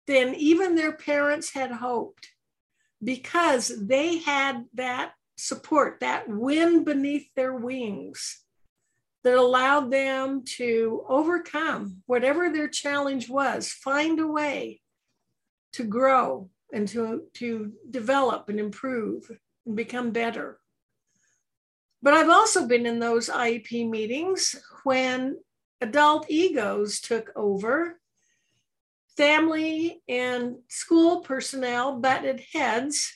than 0.07 0.35
even 0.35 0.75
their 0.75 0.91
parents 0.91 1.53
had 1.53 1.71
hoped 1.71 2.27
because 3.03 3.71
they 3.87 4.17
had 4.17 4.65
that 4.73 5.13
support, 5.37 5.99
that 6.01 6.27
wind 6.27 6.85
beneath 6.85 7.27
their 7.35 7.53
wings 7.53 8.43
that 9.23 9.37
allowed 9.37 9.89
them 9.91 10.43
to 10.43 11.05
overcome 11.07 12.01
whatever 12.07 12.49
their 12.49 12.67
challenge 12.67 13.29
was, 13.29 13.71
find 13.71 14.19
a 14.19 14.27
way 14.27 14.81
to 15.73 15.83
grow 15.83 16.49
and 16.73 16.87
to, 16.89 17.23
to 17.35 17.71
develop 17.89 18.49
and 18.49 18.59
improve 18.59 19.31
and 19.65 19.75
become 19.75 20.11
better. 20.11 20.59
But 22.01 22.15
I've 22.15 22.29
also 22.29 22.67
been 22.67 22.85
in 22.85 22.99
those 22.99 23.29
IEP 23.29 23.89
meetings 23.89 24.55
when 24.83 25.37
adult 25.79 26.25
egos 26.29 26.99
took 26.99 27.31
over, 27.35 27.99
family 29.15 30.01
and 30.09 30.57
school 30.67 31.21
personnel 31.21 31.99
butted 31.99 32.43
heads. 32.51 33.13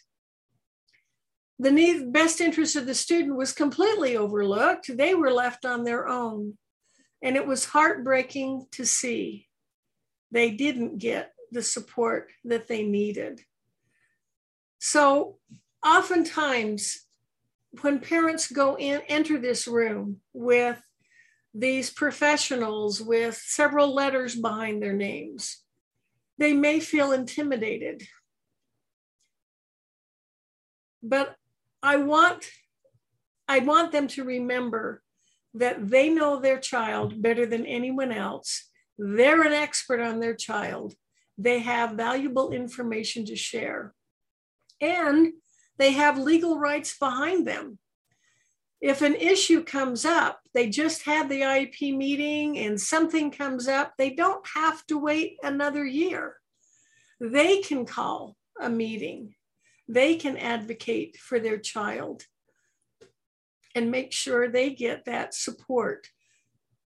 The 1.60 1.72
need, 1.72 2.14
best 2.14 2.40
interest 2.40 2.76
of 2.76 2.86
the 2.86 2.94
student 2.94 3.36
was 3.36 3.52
completely 3.52 4.16
overlooked. 4.16 4.96
They 4.96 5.16
were 5.16 5.32
left 5.32 5.66
on 5.66 5.84
their 5.84 6.08
own. 6.08 6.58
And 7.24 7.36
it 7.36 7.48
was 7.48 7.66
heartbreaking 7.66 8.68
to 8.74 8.86
see. 8.86 9.48
They 10.32 10.52
didn't 10.52 11.00
get 11.00 11.34
the 11.52 11.64
support 11.64 12.30
that 12.46 12.68
they 12.68 12.84
needed. 12.84 13.42
So 14.80 15.38
oftentimes 15.86 17.08
when 17.82 18.00
parents 18.00 18.52
go 18.52 18.78
in, 18.78 19.02
enter 19.08 19.38
this 19.38 19.68
room 19.68 20.22
with 20.34 20.82
these 21.54 21.90
professionals 21.90 23.02
with 23.02 23.36
several 23.36 23.94
letters 23.94 24.36
behind 24.36 24.82
their 24.82 24.94
names, 24.94 25.64
they 26.38 26.54
may 26.54 26.80
feel 26.80 27.12
intimidated. 27.12 28.04
But 31.02 31.36
I 31.82 31.98
want, 31.98 32.46
I 33.48 33.60
want 33.60 33.92
them 33.92 34.08
to 34.10 34.24
remember 34.24 35.02
that 35.54 35.90
they 35.90 36.10
know 36.10 36.40
their 36.40 36.60
child 36.60 37.22
better 37.22 37.46
than 37.46 37.66
anyone 37.66 38.12
else. 38.12 38.70
They're 38.98 39.42
an 39.42 39.54
expert 39.54 40.00
on 40.00 40.20
their 40.20 40.36
child. 40.36 40.94
They 41.38 41.60
have 41.60 41.92
valuable 41.92 42.52
information 42.52 43.26
to 43.26 43.36
share. 43.36 43.94
And 44.82 45.34
they 45.78 45.92
have 45.92 46.18
legal 46.18 46.58
rights 46.58 46.98
behind 46.98 47.48
them. 47.48 47.80
If 48.80 49.02
an 49.02 49.16
issue 49.16 49.64
comes 49.64 50.06
up, 50.06 50.40
they 50.54 50.70
just 50.70 51.04
had 51.04 51.30
the 51.30 51.42
IEP 51.42 51.98
meeting 51.98 52.60
and 52.60 52.80
something 52.80 53.32
comes 53.32 53.68
up, 53.68 53.94
they 53.98 54.12
don't 54.12 54.46
have 54.54 54.86
to 54.88 55.00
wait 55.00 55.38
another 55.42 55.84
year. 55.84 56.38
They 57.20 57.62
can 57.62 57.86
call 57.86 58.36
a 58.60 58.70
meeting, 58.70 59.34
they 59.88 60.16
can 60.16 60.38
advocate 60.38 61.18
for 61.18 61.40
their 61.40 61.58
child 61.58 62.24
and 63.74 63.92
make 63.92 64.12
sure 64.12 64.48
they 64.48 64.72
get 64.72 65.06
that 65.06 65.34
support. 65.34 66.08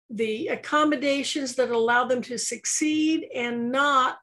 The 0.10 0.48
accommodations 0.48 1.56
that 1.56 1.72
allow 1.72 2.06
them 2.06 2.22
to 2.24 2.38
succeed 2.38 3.28
and 3.34 3.72
not 3.72 4.18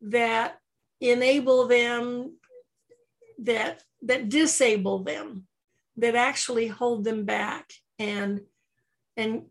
that 0.00 0.58
enable 1.00 1.66
them 1.66 2.36
that 3.38 3.82
that 4.02 4.28
disable 4.28 5.00
them 5.00 5.46
that 5.96 6.14
actually 6.14 6.68
hold 6.68 7.04
them 7.04 7.24
back 7.24 7.72
and 7.98 8.40
and 9.16 9.42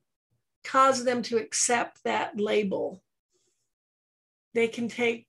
cause 0.63 1.03
them 1.03 1.21
to 1.21 1.37
accept 1.37 2.03
that 2.03 2.39
label. 2.39 3.01
They 4.53 4.67
can 4.67 4.87
take 4.87 5.27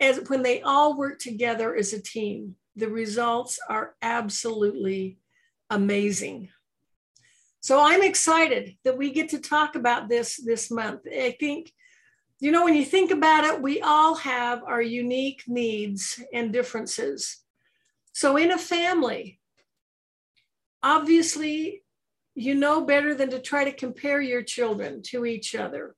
as 0.00 0.28
when 0.28 0.42
they 0.42 0.60
all 0.62 0.96
work 0.96 1.18
together 1.18 1.74
as 1.74 1.92
a 1.92 2.02
team 2.02 2.56
the 2.76 2.88
results 2.88 3.60
are 3.68 3.94
absolutely 4.02 5.18
amazing. 5.70 6.48
So 7.60 7.80
i'm 7.80 8.02
excited 8.02 8.76
that 8.84 8.98
we 8.98 9.10
get 9.12 9.30
to 9.30 9.38
talk 9.38 9.74
about 9.74 10.08
this 10.08 10.36
this 10.36 10.70
month. 10.70 11.02
I 11.06 11.36
think 11.38 11.72
you 12.44 12.52
know 12.52 12.64
when 12.64 12.74
you 12.74 12.84
think 12.84 13.10
about 13.10 13.44
it 13.44 13.62
we 13.62 13.80
all 13.80 14.14
have 14.14 14.62
our 14.64 14.82
unique 14.82 15.42
needs 15.46 16.22
and 16.32 16.52
differences 16.52 17.44
so, 18.14 18.36
in 18.36 18.52
a 18.52 18.58
family, 18.58 19.40
obviously, 20.84 21.82
you 22.36 22.54
know 22.54 22.84
better 22.84 23.12
than 23.12 23.30
to 23.30 23.40
try 23.40 23.64
to 23.64 23.72
compare 23.72 24.20
your 24.20 24.44
children 24.44 25.02
to 25.06 25.26
each 25.26 25.56
other. 25.56 25.96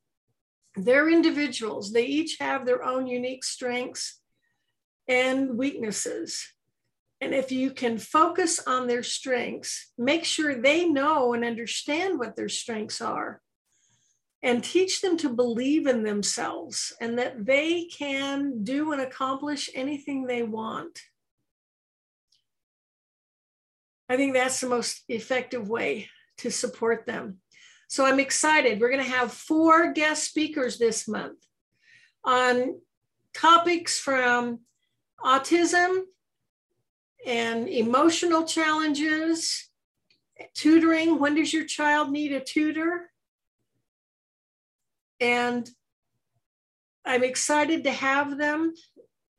They're 0.75 1.09
individuals, 1.09 1.93
they 1.93 2.05
each 2.05 2.37
have 2.39 2.65
their 2.65 2.83
own 2.83 3.05
unique 3.05 3.43
strengths 3.43 4.19
and 5.07 5.59
weaknesses. 5.59 6.53
And 7.21 7.35
if 7.35 7.51
you 7.51 7.69
can 7.71 7.99
focus 7.99 8.59
on 8.65 8.87
their 8.87 9.03
strengths, 9.03 9.91
make 9.97 10.25
sure 10.25 10.55
they 10.55 10.87
know 10.87 11.33
and 11.33 11.45
understand 11.45 12.17
what 12.17 12.35
their 12.35 12.49
strengths 12.49 12.99
are, 12.99 13.41
and 14.47 14.63
teach 14.63 15.01
them 15.01 15.17
to 15.17 15.27
believe 15.27 15.87
in 15.87 16.03
themselves 16.03 16.93
and 17.01 17.19
that 17.19 17.45
they 17.45 17.83
can 17.83 18.63
do 18.63 18.93
and 18.93 19.01
accomplish 19.01 19.69
anything 19.75 20.25
they 20.25 20.41
want. 20.41 21.01
I 24.07 24.15
think 24.15 24.33
that's 24.33 24.61
the 24.61 24.69
most 24.69 25.03
effective 25.09 25.67
way 25.67 26.07
to 26.37 26.49
support 26.49 27.05
them. 27.05 27.39
So 27.89 28.05
I'm 28.05 28.21
excited. 28.21 28.79
We're 28.79 28.89
going 28.89 29.03
to 29.03 29.11
have 29.11 29.33
four 29.33 29.91
guest 29.91 30.23
speakers 30.23 30.77
this 30.77 31.09
month 31.09 31.39
on 32.23 32.79
topics 33.33 33.99
from 33.99 34.61
autism 35.19 36.03
and 37.25 37.67
emotional 37.67 38.45
challenges, 38.45 39.69
tutoring. 40.53 41.19
When 41.19 41.35
does 41.35 41.51
your 41.51 41.65
child 41.65 42.11
need 42.11 42.31
a 42.31 42.39
tutor? 42.39 43.09
And 45.19 45.69
I'm 47.05 47.23
excited 47.23 47.85
to 47.85 47.91
have 47.91 48.37
them. 48.37 48.73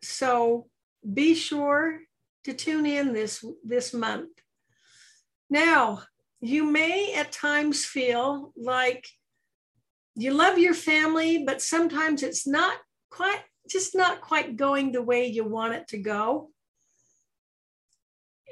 So 0.03 0.67
be 1.13 1.35
sure 1.35 2.01
to 2.45 2.55
tune 2.55 2.87
in 2.87 3.13
this, 3.13 3.45
this 3.65 3.93
month. 3.93 4.31
Now, 5.51 6.03
you 6.41 6.65
may 6.65 7.15
at 7.15 7.33
times 7.33 7.85
feel 7.85 8.53
like 8.57 9.07
you 10.15 10.33
love 10.33 10.59
your 10.59 10.75
family, 10.75 11.45
but 11.45 11.63
sometimes 11.63 12.23
it's 12.23 12.47
not 12.47 12.77
quite, 13.11 13.43
just 13.69 13.95
not 13.95 14.21
quite 14.21 14.57
going 14.57 14.93
the 14.93 15.03
way 15.03 15.27
you 15.27 15.45
want 15.45 15.75
it 15.75 15.89
to 15.89 15.99
go. 15.99 16.51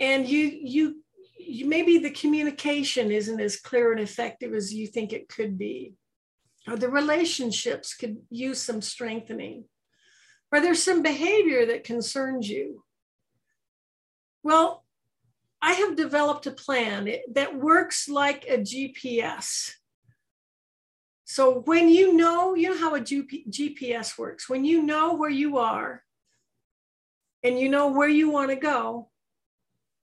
And 0.00 0.28
you, 0.28 0.44
you, 0.44 1.02
you 1.38 1.66
maybe 1.66 1.98
the 1.98 2.10
communication 2.10 3.10
isn't 3.10 3.40
as 3.40 3.56
clear 3.56 3.92
and 3.92 4.00
effective 4.00 4.52
as 4.52 4.74
you 4.74 4.86
think 4.86 5.12
it 5.12 5.28
could 5.28 5.56
be, 5.58 5.94
or 6.68 6.76
the 6.76 6.88
relationships 6.88 7.94
could 7.94 8.18
use 8.30 8.60
some 8.60 8.82
strengthening, 8.82 9.64
or 10.52 10.60
there's 10.60 10.82
some 10.82 11.02
behavior 11.02 11.66
that 11.66 11.84
concerns 11.84 12.48
you. 12.48 12.82
Well, 14.42 14.84
I 15.62 15.72
have 15.72 15.96
developed 15.96 16.46
a 16.46 16.52
plan 16.52 17.08
that 17.32 17.58
works 17.58 18.08
like 18.08 18.44
a 18.48 18.58
GPS. 18.58 19.72
So 21.24 21.62
when 21.64 21.88
you 21.88 22.12
know, 22.12 22.54
you 22.54 22.70
know 22.70 22.78
how 22.78 22.94
a 22.94 23.00
GPS 23.00 24.16
works, 24.16 24.48
when 24.48 24.64
you 24.64 24.82
know 24.82 25.14
where 25.14 25.30
you 25.30 25.58
are 25.58 26.02
and 27.42 27.58
you 27.58 27.68
know 27.68 27.88
where 27.88 28.08
you 28.08 28.30
want 28.30 28.50
to 28.50 28.56
go, 28.56 29.08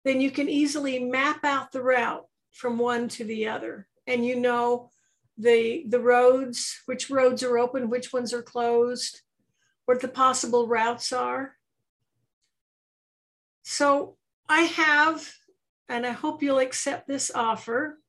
then 0.04 0.20
you 0.20 0.32
can 0.32 0.50
easily 0.50 1.00
map 1.00 1.46
out 1.46 1.72
the 1.72 1.82
route 1.82 2.26
from 2.52 2.78
one 2.78 3.08
to 3.10 3.24
the 3.24 3.48
other. 3.48 3.88
And 4.06 4.26
you 4.26 4.36
know 4.36 4.90
the, 5.38 5.86
the 5.88 6.00
roads, 6.00 6.82
which 6.86 7.10
roads 7.10 7.44
are 7.44 7.58
open, 7.58 7.90
which 7.90 8.14
ones 8.14 8.34
are 8.34 8.44
closed, 8.44 9.22
what 9.86 10.02
the 10.02 10.08
possible 10.08 10.68
routes 10.68 11.12
are. 11.12 11.56
So 13.64 14.18
I 14.48 14.62
have 14.62 15.34
and 15.90 16.06
I 16.06 16.12
hope 16.12 16.44
you'll 16.44 16.60
accept 16.60 17.08
this 17.08 17.32
offer. 17.34 18.00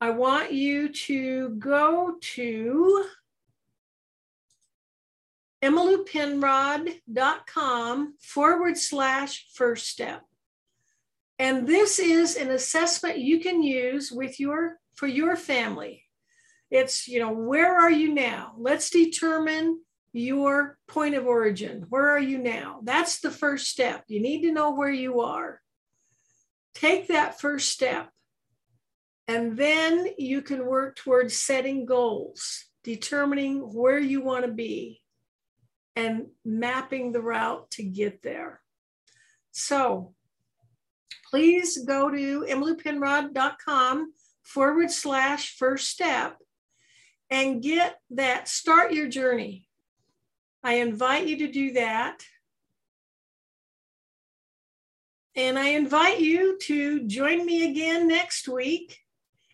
I 0.00 0.10
want 0.10 0.52
you 0.52 0.88
to 0.88 1.50
go 1.50 2.16
to 2.20 3.04
emmylou 5.62 6.06
forward 8.20 8.78
slash 8.78 9.46
first 9.52 9.88
step. 9.88 10.22
And 11.38 11.66
this 11.66 11.98
is 11.98 12.36
an 12.36 12.50
assessment 12.50 13.18
you 13.18 13.40
can 13.40 13.62
use 13.62 14.12
with 14.12 14.38
your 14.40 14.78
for 14.94 15.06
your 15.06 15.36
family. 15.36 16.04
It's, 16.70 17.08
you 17.08 17.20
know, 17.20 17.32
where 17.32 17.78
are 17.78 17.90
you 17.90 18.14
now? 18.14 18.54
Let's 18.58 18.90
determine 18.90 19.80
your 20.12 20.78
point 20.88 21.14
of 21.14 21.26
origin. 21.26 21.86
Where 21.88 22.10
are 22.10 22.20
you 22.20 22.38
now? 22.38 22.80
That's 22.82 23.20
the 23.20 23.30
first 23.30 23.68
step. 23.68 24.04
You 24.08 24.20
need 24.20 24.42
to 24.42 24.52
know 24.52 24.72
where 24.72 24.92
you 24.92 25.20
are 25.20 25.60
take 26.74 27.08
that 27.08 27.40
first 27.40 27.70
step. 27.70 28.10
And 29.28 29.56
then 29.56 30.08
you 30.18 30.42
can 30.42 30.66
work 30.66 30.96
towards 30.96 31.40
setting 31.40 31.86
goals, 31.86 32.64
determining 32.82 33.58
where 33.60 33.98
you 33.98 34.22
want 34.22 34.44
to 34.44 34.50
be, 34.50 35.00
and 35.94 36.26
mapping 36.44 37.12
the 37.12 37.20
route 37.20 37.70
to 37.72 37.82
get 37.82 38.22
there. 38.22 38.60
So 39.52 40.14
please 41.30 41.78
go 41.84 42.10
to 42.10 42.46
emmyloupenrod.com 42.48 44.12
forward 44.42 44.90
slash 44.90 45.56
first 45.56 45.88
step 45.88 46.36
and 47.30 47.62
get 47.62 47.98
that, 48.10 48.48
start 48.48 48.92
your 48.92 49.08
journey. 49.08 49.66
I 50.62 50.74
invite 50.74 51.26
you 51.26 51.38
to 51.38 51.48
do 51.48 51.72
that. 51.72 52.22
And 55.36 55.58
I 55.58 55.68
invite 55.68 56.20
you 56.20 56.58
to 56.62 57.06
join 57.06 57.46
me 57.46 57.70
again 57.70 58.08
next 58.08 58.48
week 58.48 58.98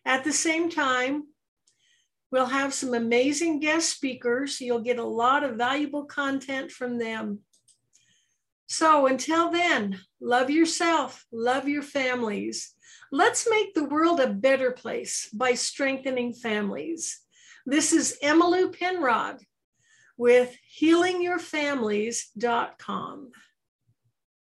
at 0.05 0.25
the 0.25 0.33
same 0.33 0.71
time. 0.71 1.25
We'll 2.33 2.47
have 2.47 2.75
some 2.75 2.95
amazing 2.95 3.61
guest 3.61 3.91
speakers. 3.91 4.61
You'll 4.61 4.81
get 4.81 4.99
a 4.99 5.05
lot 5.05 5.45
of 5.45 5.57
valuable 5.57 6.07
content 6.07 6.73
from 6.73 6.99
them. 6.99 7.41
So 8.69 9.07
until 9.07 9.51
then, 9.51 10.01
love 10.21 10.51
yourself, 10.51 11.25
love 11.31 11.69
your 11.69 11.83
families. 11.83 12.75
Let's 13.13 13.49
make 13.49 13.75
the 13.75 13.85
world 13.85 14.19
a 14.19 14.27
better 14.27 14.73
place 14.73 15.29
by 15.33 15.55
strengthening 15.55 16.33
families. 16.33 17.21
This 17.69 17.93
is 17.93 18.17
Emmylou 18.23 18.79
Penrod 18.79 19.41
with 20.17 20.57
healingyourfamilies.com. 20.81 23.33